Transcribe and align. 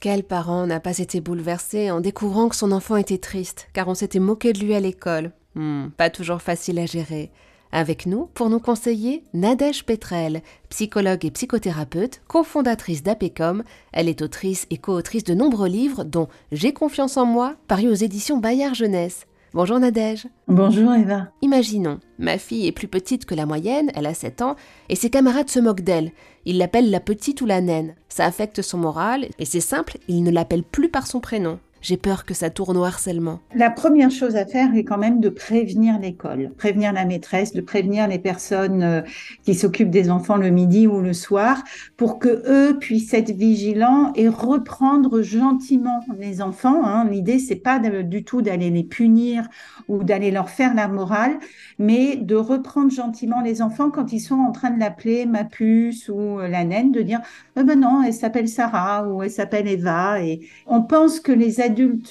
Quel 0.00 0.22
parent 0.24 0.66
n'a 0.66 0.80
pas 0.80 0.98
été 0.98 1.20
bouleversé 1.20 1.90
en 1.90 2.00
découvrant 2.00 2.48
que 2.48 2.56
son 2.56 2.72
enfant 2.72 2.96
était 2.96 3.18
triste, 3.18 3.68
car 3.74 3.86
on 3.88 3.94
s'était 3.94 4.18
moqué 4.18 4.54
de 4.54 4.60
lui 4.60 4.74
à 4.74 4.80
l'école? 4.80 5.32
Hmm, 5.54 5.88
Pas 5.96 6.08
toujours 6.08 6.40
facile 6.40 6.78
à 6.78 6.86
gérer. 6.86 7.30
Avec 7.70 8.06
nous, 8.06 8.30
pour 8.32 8.48
nous 8.48 8.58
conseiller, 8.60 9.24
Nadège 9.34 9.84
Petrel, 9.84 10.42
psychologue 10.70 11.24
et 11.26 11.30
psychothérapeute, 11.30 12.22
cofondatrice 12.26 13.02
d'APECOM. 13.02 13.62
Elle 13.92 14.08
est 14.08 14.22
autrice 14.22 14.66
et 14.70 14.78
co-autrice 14.78 15.22
de 15.22 15.34
nombreux 15.34 15.68
livres, 15.68 16.02
dont 16.04 16.28
J'ai 16.50 16.72
confiance 16.72 17.16
en 17.18 17.26
moi, 17.26 17.56
paru 17.68 17.86
aux 17.88 17.94
éditions 17.94 18.38
Bayard 18.38 18.74
Jeunesse. 18.74 19.26
Bonjour 19.52 19.80
Nadège. 19.80 20.28
Bonjour 20.46 20.94
Eva. 20.94 21.26
Imaginons, 21.42 21.98
ma 22.20 22.38
fille 22.38 22.68
est 22.68 22.72
plus 22.72 22.86
petite 22.86 23.24
que 23.24 23.34
la 23.34 23.46
moyenne, 23.46 23.90
elle 23.96 24.06
a 24.06 24.14
7 24.14 24.42
ans, 24.42 24.54
et 24.88 24.94
ses 24.94 25.10
camarades 25.10 25.50
se 25.50 25.58
moquent 25.58 25.80
d'elle. 25.80 26.12
Ils 26.44 26.56
l'appellent 26.56 26.92
la 26.92 27.00
petite 27.00 27.40
ou 27.40 27.46
la 27.46 27.60
naine. 27.60 27.96
Ça 28.08 28.26
affecte 28.26 28.62
son 28.62 28.78
moral, 28.78 29.26
et 29.40 29.44
c'est 29.44 29.58
simple, 29.58 29.98
ils 30.06 30.22
ne 30.22 30.30
l'appellent 30.30 30.62
plus 30.62 30.88
par 30.88 31.08
son 31.08 31.18
prénom. 31.18 31.58
J'ai 31.82 31.96
peur 31.96 32.26
que 32.26 32.34
ça 32.34 32.50
tourne 32.50 32.76
au 32.76 32.84
harcèlement. 32.84 33.40
La 33.54 33.70
première 33.70 34.10
chose 34.10 34.36
à 34.36 34.44
faire 34.44 34.74
est 34.74 34.84
quand 34.84 34.98
même 34.98 35.20
de 35.20 35.30
prévenir 35.30 35.98
l'école, 35.98 36.52
prévenir 36.58 36.92
la 36.92 37.06
maîtresse, 37.06 37.52
de 37.54 37.62
prévenir 37.62 38.06
les 38.06 38.18
personnes 38.18 38.82
euh, 38.82 39.00
qui 39.44 39.54
s'occupent 39.54 39.90
des 39.90 40.10
enfants 40.10 40.36
le 40.36 40.50
midi 40.50 40.86
ou 40.86 41.00
le 41.00 41.14
soir 41.14 41.62
pour 41.96 42.18
que 42.18 42.42
eux 42.46 42.78
puissent 42.78 43.14
être 43.14 43.30
vigilants 43.30 44.12
et 44.14 44.28
reprendre 44.28 45.22
gentiment 45.22 46.00
les 46.18 46.42
enfants. 46.42 46.84
Hein. 46.84 47.08
L'idée, 47.08 47.38
c'est 47.38 47.56
pas 47.56 47.78
du 47.78 48.24
tout 48.24 48.42
d'aller 48.42 48.70
les 48.70 48.84
punir 48.84 49.48
ou 49.88 50.04
d'aller 50.04 50.30
leur 50.30 50.50
faire 50.50 50.74
la 50.74 50.86
morale, 50.86 51.38
mais 51.78 52.16
de 52.16 52.36
reprendre 52.36 52.90
gentiment 52.90 53.40
les 53.40 53.62
enfants 53.62 53.90
quand 53.90 54.12
ils 54.12 54.20
sont 54.20 54.38
en 54.38 54.52
train 54.52 54.70
de 54.70 54.78
l'appeler 54.78 55.24
ma 55.24 55.44
puce 55.44 56.08
ou 56.08 56.38
la 56.38 56.64
naine, 56.64 56.92
de 56.92 57.00
dire 57.00 57.20
eh 57.56 57.64
ben 57.64 57.80
non, 57.80 58.02
elle 58.02 58.14
s'appelle 58.14 58.48
Sarah 58.48 59.08
ou 59.08 59.22
elle 59.22 59.30
s'appelle 59.30 59.66
Eva. 59.66 60.22
Et 60.22 60.40
on 60.66 60.82
pense 60.82 61.20
que 61.20 61.32
les 61.32 61.60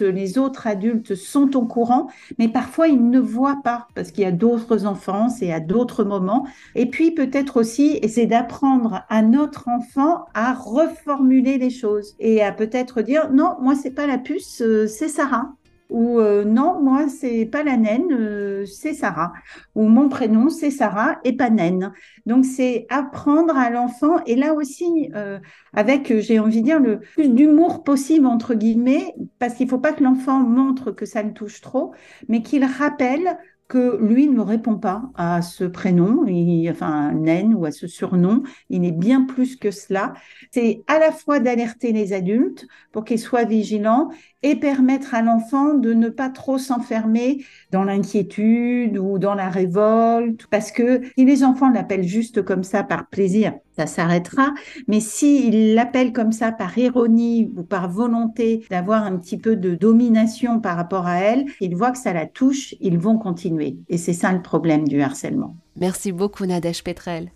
les 0.02 0.38
autres 0.38 0.68
adultes 0.68 1.16
sont 1.16 1.56
au 1.56 1.66
courant, 1.66 2.08
mais 2.38 2.48
parfois 2.48 2.88
ils 2.88 3.10
ne 3.10 3.20
voient 3.20 3.62
pas 3.64 3.88
parce 3.96 4.12
qu'il 4.12 4.24
y 4.24 4.28
a 4.28 4.32
d'autres 4.32 4.86
enfants, 4.86 5.28
et 5.42 5.54
à 5.54 5.60
d'autres 5.60 6.04
moments. 6.04 6.48
Et 6.76 6.86
puis 6.86 7.12
peut-être 7.12 7.58
aussi 7.58 8.00
essayer 8.02 8.28
d'apprendre 8.28 9.04
à 9.10 9.22
notre 9.22 9.68
enfant 9.68 10.26
à 10.34 10.54
reformuler 10.54 11.58
les 11.58 11.70
choses 11.70 12.16
et 12.20 12.44
à 12.44 12.52
peut-être 12.52 13.02
dire 13.02 13.30
non, 13.32 13.56
moi 13.62 13.76
c'est 13.76 13.92
pas 13.92 14.08
la 14.08 14.18
puce, 14.18 14.62
euh, 14.62 14.88
c'est 14.88 15.08
Sarah 15.08 15.54
ou 15.90 16.20
euh, 16.20 16.44
non, 16.46 16.82
moi 16.82 17.08
c'est 17.10 17.46
pas 17.46 17.64
la 17.64 17.78
naine, 17.78 18.12
euh, 18.12 18.66
c'est 18.66 18.94
Sarah, 18.94 19.34
ou 19.76 19.88
mon 19.88 20.08
prénom 20.10 20.50
c'est 20.50 20.72
Sarah 20.72 21.20
et 21.24 21.34
pas 21.36 21.50
naine. 21.50 21.92
Donc 22.26 22.46
c'est 22.46 22.86
apprendre 22.90 23.58
à 23.58 23.70
l'enfant 23.70 24.24
et 24.26 24.36
là 24.36 24.54
aussi 24.54 25.10
euh, 25.16 25.40
avec 25.74 26.20
j'ai 26.20 26.40
envie 26.40 26.62
de 26.62 26.66
dire 26.66 26.80
le 26.80 27.00
plus 27.00 27.30
d'humour 27.30 27.84
possible 27.84 28.26
entre 28.28 28.54
guillemets 28.54 29.14
parce 29.40 29.56
qu'il 29.56 29.68
faut 29.68 29.80
pas 29.80 29.94
que 29.94 30.04
l'enfant 30.04 30.40
montre 30.40 30.92
que 30.92 31.06
ça 31.06 31.24
le 31.24 31.34
touche 31.34 31.62
trop, 31.62 31.94
mais 32.28 32.42
qu'il 32.42 32.64
rappelle 32.64 33.38
que 33.70 33.98
lui 34.02 34.28
ne 34.28 34.42
répond 34.42 34.78
pas 34.78 35.04
à 35.16 35.42
ce 35.44 35.64
prénom, 35.64 36.26
il, 36.26 36.70
enfin 36.72 37.14
naine 37.14 37.54
ou 37.54 37.66
à 37.66 37.72
ce 37.72 37.88
surnom, 37.88 38.42
il 38.70 38.84
est 38.84 38.92
bien 38.92 39.24
plus 39.26 39.56
que 39.56 39.70
cela. 39.70 40.14
C'est 40.52 40.82
à 40.88 40.98
la 40.98 41.12
fois 41.12 41.40
d'alerter 41.40 41.94
les 41.94 42.12
adultes 42.12 42.68
pour 42.92 43.06
qu'ils 43.06 43.20
soient 43.20 43.46
vigilants 43.46 44.10
et 44.42 44.56
permettre 44.56 45.14
à 45.14 45.22
l'enfant 45.22 45.76
de 45.76 45.94
ne 45.94 46.10
pas 46.10 46.30
trop 46.30 46.58
s'enfermer 46.58 47.46
dans 47.72 47.84
l'inquiétude 47.84 48.98
ou 48.98 49.20
dans 49.20 49.36
la 49.36 49.50
révolte, 49.50 50.48
parce 50.48 50.72
que 50.72 51.02
si 51.16 51.26
les 51.26 51.44
enfants 51.44 51.70
l'appellent 51.70 52.08
juste 52.08 52.42
comme 52.42 52.64
ça 52.64 52.84
par 52.84 53.08
plaisir, 53.08 53.54
ça 53.80 53.88
s'arrêtera, 53.88 54.54
mais 54.90 55.00
s'ils 55.00 55.74
l'appellent 55.74 56.12
comme 56.12 56.34
ça 56.34 56.52
par 56.52 56.78
ironie 56.78 57.50
ou 57.56 57.64
par 57.64 57.90
volonté 57.90 58.66
d'avoir 58.70 59.04
un 59.04 59.18
petit 59.18 59.38
peu 59.38 59.56
de 59.56 59.74
domination 59.74 60.60
par 60.60 60.76
rapport 60.76 61.08
à 61.08 61.20
elle, 61.20 61.46
ils 61.62 61.76
voient 61.76 61.92
que 61.92 61.98
ça 61.98 62.12
la 62.12 62.26
touche, 62.26 62.76
ils 62.82 62.98
vont 62.98 63.18
continuer. 63.18 63.78
Et 63.88 63.98
c'est 63.98 64.14
ça 64.14 64.34
le 64.34 64.42
problème 64.42 64.86
du 64.86 65.02
harcèlement. 65.02 65.56
Merci 65.80 66.12
beaucoup 66.12 66.46
Nadège 66.46 66.84
Petrel. 66.84 67.32